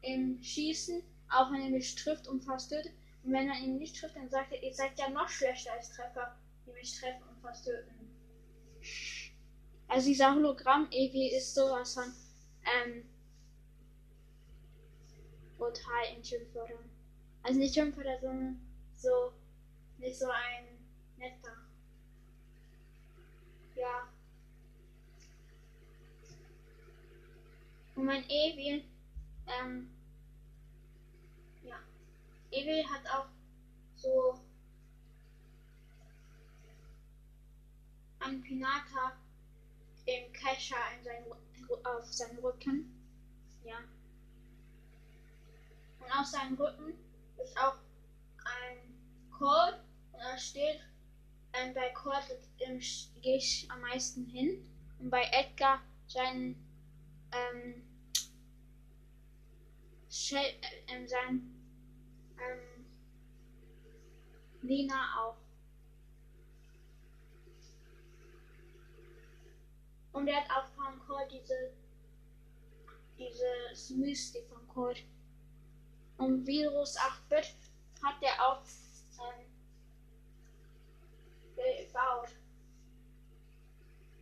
im 0.00 0.42
Schießen, 0.42 1.02
auch 1.28 1.52
wenn 1.52 1.60
ihr 1.60 1.70
mich 1.72 1.94
trifft 1.94 2.26
und 2.26 2.42
fast 2.42 2.70
tötet. 2.70 2.94
Und 3.24 3.32
wenn 3.32 3.48
er 3.48 3.58
ihn 3.58 3.78
nicht 3.78 3.98
trifft, 3.98 4.16
dann 4.16 4.28
sagt 4.28 4.52
er, 4.52 4.62
ihr 4.62 4.74
seid 4.74 4.98
ja 4.98 5.08
noch 5.08 5.28
schlechter 5.28 5.72
als 5.72 5.90
Treffer, 5.90 6.36
die 6.66 6.72
mich 6.72 6.98
treffen 6.98 7.22
und 7.22 7.40
fast 7.40 7.64
töten. 7.64 8.10
Also 9.88 10.08
dieser 10.08 10.34
Hologramm 10.34 10.88
Evi 10.90 11.34
ist 11.34 11.54
sowas 11.54 11.94
von 11.94 12.12
ähm, 12.64 13.08
brutal 15.56 16.04
in 16.14 16.22
Schimpfwörtern. 16.22 16.90
Also 17.42 17.58
nicht 17.58 17.74
Schimpfwörter, 17.74 18.20
sondern 18.20 18.60
so 18.94 19.32
nicht 19.98 20.18
so 20.18 20.26
ein 20.28 20.78
netter. 21.16 21.56
Ja. 23.74 24.08
Und 27.94 28.04
mein 28.04 28.24
Evi, 28.28 28.84
ähm. 29.46 29.90
Evi 32.54 32.84
hat 32.84 33.04
auch 33.10 33.26
so 33.96 34.40
ein 38.20 38.40
Pinata 38.42 39.12
im 40.06 40.32
Kescher 40.32 40.76
in 40.96 41.04
seinen, 41.04 41.32
auf 41.84 42.12
seinem 42.12 42.38
Rücken. 42.38 42.94
Ja. 43.64 43.78
Und 45.98 46.12
auf 46.12 46.26
seinem 46.26 46.54
Rücken 46.54 46.94
ist 47.42 47.58
auch 47.58 47.76
ein 48.44 48.94
Code 49.30 49.82
und 50.12 50.20
da 50.20 50.38
steht, 50.38 50.80
ähm, 51.54 51.74
bei 51.74 51.92
ähm, 52.60 52.80
gehe 53.20 53.36
ich 53.36 53.68
am 53.70 53.80
meisten 53.80 54.26
hin 54.26 54.64
und 55.00 55.10
bei 55.10 55.24
Edgar 55.32 55.82
sein 56.06 56.54
ähm, 57.32 57.82
äh, 60.30 61.06
sein 61.06 61.53
ähm, 62.38 62.86
Lina 64.62 65.18
auch. 65.18 65.36
Und 70.12 70.28
er 70.28 70.42
hat 70.42 70.50
auch 70.50 70.68
von 70.74 70.98
Cole 71.06 71.26
diese 71.30 71.72
diese 73.18 73.74
Smoothie 73.74 74.42
von 74.48 74.66
Cole. 74.68 74.96
Und 76.16 76.46
Virus 76.46 76.96
8-Bit 76.96 77.54
hat 78.02 78.22
er 78.22 78.46
auch 78.46 78.62
ähm, 79.20 79.46
gebaut. 81.56 82.30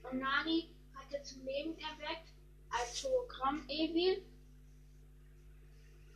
Und 0.03 0.18
Nani 0.18 0.70
hat 0.94 1.12
er 1.12 1.22
zum 1.22 1.44
Leben 1.44 1.77
erweckt 1.79 2.33
als 2.70 3.03
Hologramm 3.05 3.64
Evil. 3.68 4.25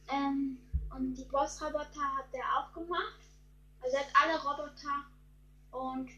Ähm, 0.09 0.59
und 0.97 1.15
die 1.15 1.25
Bossroboter 1.25 2.17
hat 2.17 2.33
er 2.33 2.59
auch 2.59 2.73
gemacht. 2.73 3.21
Also 3.81 3.97
er 3.97 4.03
hat 4.03 4.13
alle 4.15 4.43
Roboter 4.43 5.05
und 5.71 6.11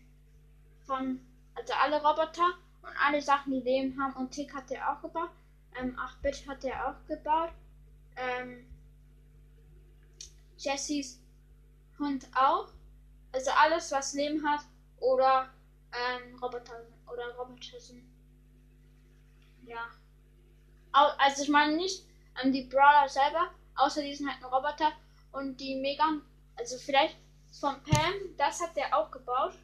von 0.87 1.21
also 1.55 1.73
alle 1.75 1.97
Roboter 1.97 2.55
und 2.83 2.93
alle 3.05 3.21
Sachen, 3.21 3.53
die 3.53 3.61
Leben 3.61 4.01
haben. 4.01 4.15
Und 4.15 4.31
Tick 4.31 4.55
hat 4.55 4.71
er 4.71 4.93
auch 4.93 5.03
gebaut. 5.03 5.31
Ähm, 5.79 5.97
8-Bit 5.97 6.49
hat 6.49 6.65
er 6.65 6.89
auch 6.89 7.07
gebaut. 7.07 7.51
Ähm, 8.17 8.65
Jessys 10.57 11.21
Hund 11.99 12.29
auch. 12.35 12.69
Also 13.33 13.51
alles, 13.51 13.91
was 13.93 14.15
Leben 14.15 14.47
hat 14.49 14.61
oder 15.01 15.49
ähm, 15.93 16.39
Roboter 16.39 16.85
oder 17.07 17.37
Roboter 17.37 17.81
sind. 17.81 18.05
Ja. 19.67 19.89
Also 20.93 21.43
ich 21.43 21.49
meine 21.49 21.77
nicht 21.77 22.07
ähm, 22.43 22.53
die 22.53 22.65
Brawler 22.65 23.09
selber, 23.09 23.51
außer 23.79 24.03
die 24.03 24.15
sind 24.15 24.29
halt 24.29 24.43
ein 24.43 24.51
Roboter 24.51 24.93
und 25.33 25.59
die 25.59 25.77
Megan, 25.77 26.23
also 26.57 26.77
vielleicht 26.79 27.17
von 27.53 27.83
Pam, 27.83 28.15
das 28.37 28.61
hat 28.61 28.77
der 28.77 28.97
auch 28.97 29.11
gebaut. 29.11 29.55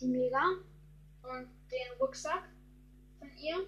Die 0.00 0.06
Megan 0.06 0.64
und 1.22 1.48
den 1.70 1.98
Rucksack 1.98 2.48
von 3.18 3.30
ihr. 3.36 3.66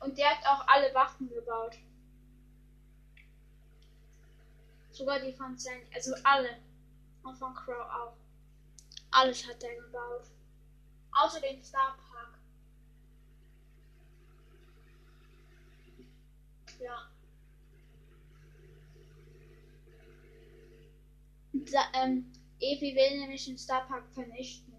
Und 0.00 0.18
der 0.18 0.30
hat 0.30 0.46
auch 0.46 0.66
alle 0.68 0.94
Waffen 0.94 1.28
gebaut. 1.28 1.76
Sogar 4.92 5.18
die 5.18 5.32
von 5.32 5.56
Sandy, 5.58 5.86
also 5.92 6.14
alle. 6.22 6.58
Und 7.22 7.36
von 7.36 7.54
Crow 7.54 7.90
auch. 7.90 8.16
Alles 9.10 9.46
hat 9.48 9.62
er 9.62 9.74
gebaut. 9.80 10.24
Außer 11.12 11.40
den 11.40 11.62
Star 11.64 11.96
Park. 11.96 12.38
Ja. 16.78 17.13
Ähm, 21.94 22.32
Evi 22.60 22.94
will 22.94 23.20
nämlich 23.20 23.44
den 23.44 23.58
Star 23.58 23.86
Park 23.86 24.04
vernichten. 24.12 24.74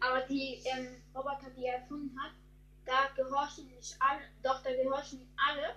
Aber 0.00 0.20
die 0.22 0.60
ähm, 0.64 1.02
Roboter, 1.14 1.50
die 1.56 1.64
er 1.64 1.78
erfunden 1.78 2.16
hat, 2.20 2.32
da 2.84 3.08
gehorchen 3.16 3.68
nicht 3.74 3.96
alle, 4.00 4.22
doch 4.42 4.62
da 4.62 4.70
gehorchen 4.72 5.28
alle, 5.36 5.76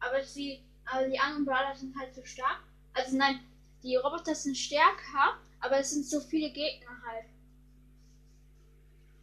aber 0.00 0.22
sie, 0.22 0.60
aber 0.84 1.08
die 1.08 1.18
anderen 1.18 1.44
Brawler 1.44 1.74
sind 1.74 1.96
halt 1.98 2.14
so 2.14 2.24
stark. 2.24 2.62
Also 2.92 3.16
nein, 3.16 3.40
die 3.82 3.96
Roboter 3.96 4.34
sind 4.34 4.56
stärker, 4.56 5.38
aber 5.60 5.78
es 5.78 5.90
sind 5.90 6.06
so 6.06 6.20
viele 6.20 6.50
Gegner 6.50 7.02
halt, 7.06 7.26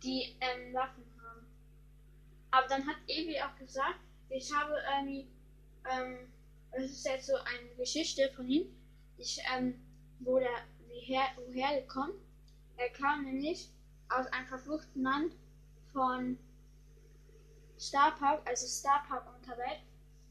die 0.03 0.35
ähm, 0.41 0.73
Waffen 0.73 1.05
haben. 1.23 1.45
Aber 2.49 2.67
dann 2.67 2.85
hat 2.87 2.97
Evi 3.07 3.39
auch 3.39 3.55
gesagt, 3.57 3.99
ich 4.29 4.51
habe 4.53 4.75
irgendwie, 4.97 5.27
ähm, 5.89 6.31
das 6.71 6.85
ist 6.85 7.05
jetzt 7.05 7.27
so 7.27 7.35
eine 7.35 7.75
Geschichte 7.77 8.29
von 8.35 8.47
ihm, 8.47 8.65
ich, 9.21 9.39
ähm, 9.55 9.79
wo 10.19 10.39
der, 10.39 10.65
woher, 10.87 11.23
woher 11.37 11.79
er 11.79 11.87
kommt. 11.87 12.15
Er 12.77 12.89
kam 12.89 13.23
nämlich 13.23 13.69
aus 14.09 14.25
einem 14.27 14.47
verfluchten 14.47 15.03
Land 15.03 15.33
von 15.93 16.37
Star 17.79 18.15
Park, 18.17 18.41
also 18.47 18.67
Star 18.67 19.03
Park 19.07 19.25
Unterwelt. 19.35 19.81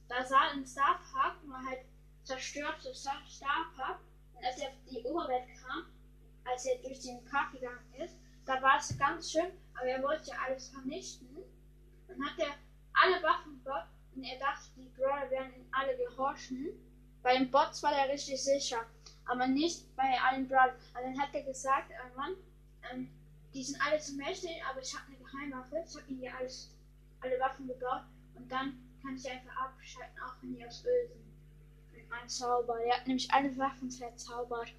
Da 0.09 0.25
sah 0.25 0.51
ein 0.53 0.67
Star 0.67 1.01
Park 1.13 1.43
nur 1.45 1.57
halt 1.57 1.81
zerstörte 2.25 2.95
Star 2.95 3.73
Park. 3.77 4.01
Und 4.35 4.45
als 4.45 4.59
er 4.59 4.69
auf 4.69 4.75
die 4.91 5.03
Oberwelt 5.05 5.47
kam, 5.63 5.87
als 6.45 6.67
er 6.67 6.79
durch 6.79 7.01
den 7.01 7.25
Park 7.25 7.53
gegangen 7.53 7.95
ist, 7.99 8.17
da 8.47 8.61
war 8.63 8.79
es 8.79 8.97
ganz 8.99 9.31
schön, 9.31 9.53
aber 9.75 9.87
er 9.87 10.03
wollte 10.03 10.31
ja 10.31 10.37
alles 10.47 10.71
vernichten. 10.71 11.29
Dann 12.09 12.25
hat 12.25 12.39
er 12.39 12.55
alle 12.93 13.23
Waffen 13.23 13.63
gebaut 13.63 13.85
und 14.15 14.25
er 14.25 14.39
dachte, 14.39 14.71
die 14.77 14.89
Brawler 14.97 15.31
werden 15.31 15.55
ihm 15.55 15.67
alle 15.71 15.97
gehorchen. 15.97 16.69
Bei 17.23 17.37
den 17.37 17.51
Bots 17.51 17.83
war 17.83 17.93
er 17.93 18.13
richtig 18.13 18.43
sicher. 18.43 18.85
aber 19.27 19.47
nicht 19.47 19.95
bei 19.95 20.21
allen 20.21 20.49
Brawlern. 20.49 20.75
Also 20.93 21.09
dann 21.09 21.21
hat 21.21 21.33
er 21.33 21.43
gesagt, 21.43 21.91
äh, 21.91 22.17
Mann, 22.17 22.35
ähm, 22.91 23.09
die 23.55 23.63
sind 23.63 23.81
alle 23.81 24.01
zum 24.01 24.17
mächtig, 24.17 24.61
aber 24.69 24.81
ich 24.81 24.93
habe 24.93 25.05
eine 25.07 25.19
Geheimwaffe. 25.19 25.85
Ich 25.87 25.97
habe 25.97 26.11
ihnen 26.11 26.23
ja 26.23 26.33
alles, 26.37 26.71
alle 27.21 27.39
Waffen 27.39 27.69
gebaut 27.69 28.03
und 28.35 28.51
dann 28.51 28.79
kann 29.03 29.15
ich 29.17 29.31
einfach 29.31 29.57
abschalten, 29.57 30.19
auch 30.21 30.35
wenn 30.43 30.57
die 30.57 30.67
aus 30.67 30.85
Öl 30.85 31.09
sind. 31.09 31.95
Mit 31.95 32.11
meinem 32.11 32.29
Zauber. 32.29 32.77
Der 32.79 32.97
hat 32.97 33.07
nämlich 33.07 33.31
alle 33.33 33.57
Waffen 33.57 33.91
verzaubert. 33.91 34.73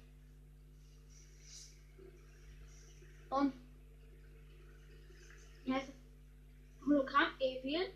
Und 3.30 3.54
Hologramm 6.86 7.32
Evil 7.38 7.90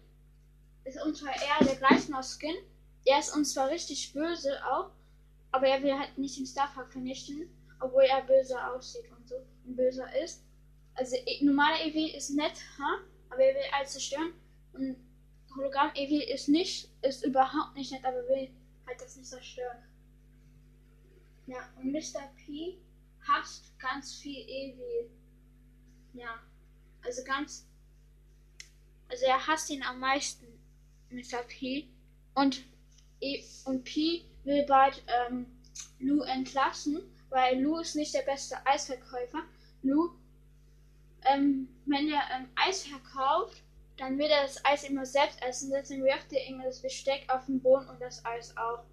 ist 0.85 1.03
uns 1.03 1.19
zwar 1.19 1.35
eher 1.35 1.67
der 1.67 1.77
gleiche 1.77 2.13
Skin. 2.23 2.57
Der 3.07 3.19
ist 3.19 3.35
uns 3.35 3.55
zwar 3.55 3.71
richtig 3.71 4.13
böse 4.13 4.59
auch, 4.67 4.91
aber 5.53 5.69
er 5.69 5.83
will 5.83 5.99
halt 5.99 6.19
nicht 6.19 6.39
den 6.39 6.47
Starpark 6.47 6.93
vernichten, 6.93 7.49
obwohl 7.81 8.03
er 8.03 8.23
böse 8.23 8.57
aussieht 8.67 9.05
und 9.17 9.29
so 9.29 9.37
und 9.65 9.77
böser 9.77 10.09
ist. 10.23 10.43
Also 10.95 11.17
normaler 11.41 11.85
Evil 11.85 12.15
ist 12.15 12.31
nett, 12.31 12.59
ha? 12.79 12.99
aber 13.31 13.43
er 13.43 13.55
will 13.55 13.71
alles 13.73 13.93
zerstören. 13.93 14.33
Und 14.73 14.97
Hologramm 15.57 15.91
Evil 15.95 16.21
ist 16.23 16.49
nicht, 16.49 16.91
ist 17.03 17.25
überhaupt 17.25 17.75
nicht 17.75 17.93
nett, 17.93 18.05
aber 18.05 18.27
will 18.29 18.51
halt 18.87 19.01
das 19.01 19.17
nicht 19.17 19.29
zerstören. 19.29 19.83
Ja, 21.47 21.59
und 21.77 21.93
Mr. 21.93 22.29
P 22.37 22.79
hasst 23.27 23.79
ganz 23.79 24.15
viel 24.15 24.43
Evil. 24.49 25.11
Ja, 26.13 26.41
also 27.03 27.23
ganz, 27.25 27.67
also 29.09 29.25
er 29.27 29.47
hasst 29.47 29.71
ihn 29.71 29.83
am 29.83 30.01
meisten, 30.01 30.47
Mr. 31.11 31.43
P. 31.47 31.89
Und, 32.35 32.65
e 33.21 33.43
und 33.65 33.85
P 33.85 34.25
will 34.45 34.65
bald 34.67 35.03
ähm, 35.07 35.47
Lou 35.99 36.23
entlassen, 36.23 37.03
weil 37.31 37.61
Lou 37.61 37.79
ist 37.79 37.97
nicht 37.97 38.15
der 38.15 38.23
beste 38.23 38.57
Eisverkäufer. 38.67 39.43
Lou, 39.83 40.11
ähm, 41.23 41.69
wenn 41.87 42.09
er 42.09 42.23
ähm, 42.35 42.49
Eis 42.55 42.85
verkauft, 42.85 43.63
dann 43.97 44.19
wird 44.19 44.31
er 44.31 44.43
das 44.43 44.65
Eis 44.65 44.85
immer 44.85 45.07
selbst 45.07 45.43
essen, 45.43 45.71
deswegen 45.71 46.05
wirft 46.05 46.33
er 46.33 46.47
immer 46.47 46.65
das 46.65 46.83
Besteck 46.83 47.27
auf 47.29 47.47
den 47.47 47.61
Boden 47.61 47.89
und 47.89 48.01
das 48.01 48.25
Eis 48.25 48.57
auch. 48.57 48.85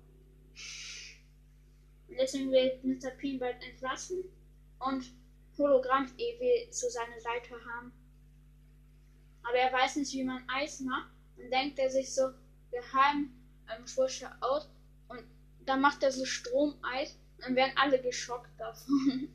Deswegen 2.10 2.52
will 2.52 2.80
Mr. 2.84 3.10
P 3.12 3.38
bald 3.38 3.62
entlassen 3.64 4.24
und 4.80 5.12
Hologramm 5.58 6.06
Evil 6.18 6.70
zu 6.72 6.90
seiner 6.90 7.20
Seite 7.20 7.54
haben. 7.54 7.92
Aber 9.44 9.58
er 9.58 9.74
weiß 9.74 9.98
nicht, 9.98 10.14
wie 10.14 10.24
man 10.24 10.48
Eis 10.48 10.80
macht 10.80 11.12
und 11.38 11.52
denkt 11.52 11.80
er 11.80 11.90
sich 11.90 12.14
so 12.14 12.30
geheim 12.72 13.34
ähm, 13.70 13.88
Früchte 13.88 14.30
aus 14.42 14.70
und 15.08 15.24
dann 15.66 15.82
macht 15.82 16.04
er 16.04 16.12
so 16.12 16.26
Stromeis 16.26 17.18
und 17.38 17.46
dann 17.46 17.56
werden 17.56 17.78
alle 17.78 18.02
geschockt 18.02 18.60
davon. 18.60 19.28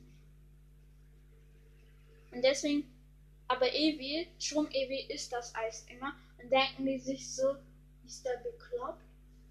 und 2.31 2.41
deswegen, 2.41 2.91
aber 3.47 3.73
Evi, 3.73 4.27
Strom 4.39 4.67
Evi 4.71 5.11
ist 5.11 5.31
das 5.31 5.53
Eis 5.55 5.85
immer 5.89 6.13
und 6.41 6.51
denken 6.51 6.85
die 6.85 6.99
sich 6.99 7.35
so, 7.35 7.55
ist 8.05 8.25
der 8.25 8.37
bekloppt? 8.37 9.03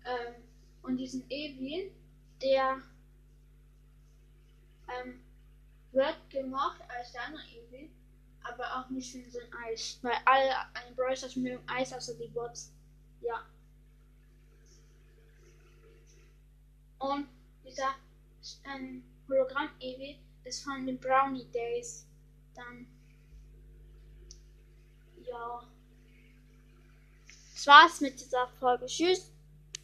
Ähm, 0.04 0.34
und 0.82 0.96
diesen 0.96 1.28
Evi, 1.30 1.92
der 2.42 2.82
ähm, 4.88 5.20
wird 5.92 6.30
gemacht 6.30 6.80
als 6.88 7.12
der 7.12 7.24
andere 7.24 7.42
Evi, 7.42 7.90
aber 8.42 8.64
auch 8.78 8.88
nicht 8.88 9.12
für 9.12 9.30
so 9.30 9.38
ein 9.38 9.52
Eis, 9.66 9.98
weil 10.02 10.16
alle 10.24 10.56
an 10.56 10.94
Brawlers 10.96 11.36
mögen 11.36 11.62
Eis, 11.68 11.92
außer 11.92 12.14
die 12.14 12.28
Bots. 12.28 12.72
Ja. 13.20 13.44
Und 16.98 17.28
dieser 17.64 17.94
ähm, 18.64 19.04
Hologramm 19.28 19.70
Evi 19.80 20.18
ist 20.44 20.64
von 20.64 20.86
den 20.86 20.98
Brownie 20.98 21.46
Days. 21.46 22.06
Dann. 22.54 22.86
Ja. 25.24 25.62
Das 27.54 27.66
war's 27.66 28.00
mit 28.00 28.20
dieser 28.20 28.48
Folge. 28.58 28.86
Tschüss. 28.86 29.32